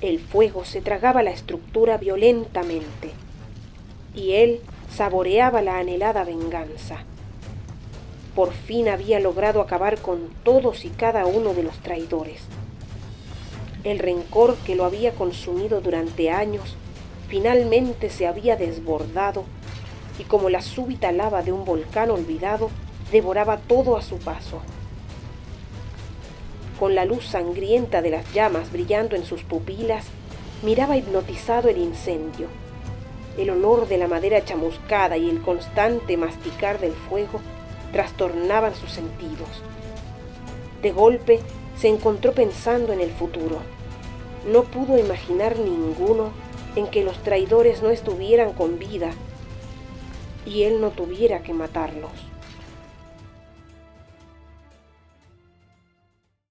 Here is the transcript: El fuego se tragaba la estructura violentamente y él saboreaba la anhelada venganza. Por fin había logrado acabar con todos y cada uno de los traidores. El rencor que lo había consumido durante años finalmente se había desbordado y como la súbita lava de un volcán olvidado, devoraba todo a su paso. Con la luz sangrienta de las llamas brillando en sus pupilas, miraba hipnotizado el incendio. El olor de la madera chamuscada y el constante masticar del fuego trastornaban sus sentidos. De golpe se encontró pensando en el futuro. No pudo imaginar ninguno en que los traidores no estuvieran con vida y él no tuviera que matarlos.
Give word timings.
El 0.00 0.20
fuego 0.20 0.64
se 0.64 0.80
tragaba 0.80 1.24
la 1.24 1.30
estructura 1.30 1.98
violentamente 1.98 3.10
y 4.14 4.32
él 4.34 4.60
saboreaba 4.94 5.60
la 5.60 5.78
anhelada 5.78 6.22
venganza. 6.22 6.98
Por 8.36 8.52
fin 8.52 8.88
había 8.88 9.18
logrado 9.18 9.60
acabar 9.60 9.98
con 9.98 10.28
todos 10.44 10.84
y 10.84 10.90
cada 10.90 11.26
uno 11.26 11.52
de 11.52 11.64
los 11.64 11.78
traidores. 11.78 12.42
El 13.82 13.98
rencor 13.98 14.54
que 14.64 14.76
lo 14.76 14.84
había 14.84 15.12
consumido 15.12 15.80
durante 15.80 16.30
años 16.30 16.76
finalmente 17.28 18.08
se 18.08 18.28
había 18.28 18.54
desbordado 18.54 19.44
y 20.20 20.24
como 20.24 20.48
la 20.48 20.62
súbita 20.62 21.10
lava 21.10 21.42
de 21.42 21.52
un 21.52 21.64
volcán 21.64 22.10
olvidado, 22.10 22.70
devoraba 23.10 23.58
todo 23.58 23.96
a 23.96 24.02
su 24.02 24.18
paso. 24.18 24.60
Con 26.78 26.94
la 26.94 27.04
luz 27.04 27.26
sangrienta 27.26 28.02
de 28.02 28.10
las 28.10 28.32
llamas 28.32 28.70
brillando 28.70 29.16
en 29.16 29.24
sus 29.24 29.42
pupilas, 29.42 30.04
miraba 30.62 30.96
hipnotizado 30.96 31.68
el 31.68 31.78
incendio. 31.78 32.46
El 33.36 33.50
olor 33.50 33.88
de 33.88 33.98
la 33.98 34.06
madera 34.06 34.44
chamuscada 34.44 35.16
y 35.16 35.28
el 35.28 35.40
constante 35.42 36.16
masticar 36.16 36.78
del 36.78 36.92
fuego 36.92 37.40
trastornaban 37.92 38.74
sus 38.76 38.92
sentidos. 38.92 39.48
De 40.82 40.92
golpe 40.92 41.40
se 41.76 41.88
encontró 41.88 42.32
pensando 42.32 42.92
en 42.92 43.00
el 43.00 43.10
futuro. 43.10 43.58
No 44.50 44.62
pudo 44.62 44.98
imaginar 44.98 45.58
ninguno 45.58 46.30
en 46.76 46.86
que 46.86 47.02
los 47.02 47.20
traidores 47.24 47.82
no 47.82 47.90
estuvieran 47.90 48.52
con 48.52 48.78
vida 48.78 49.10
y 50.46 50.62
él 50.62 50.80
no 50.80 50.90
tuviera 50.90 51.42
que 51.42 51.52
matarlos. 51.52 52.12